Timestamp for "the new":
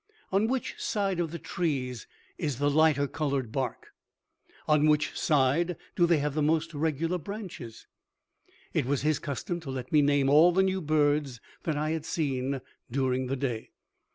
10.53-10.81